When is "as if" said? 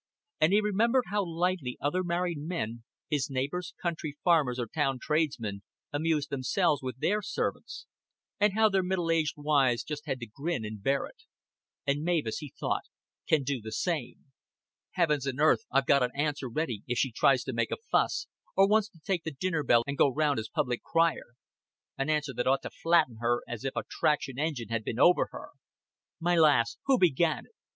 23.47-23.75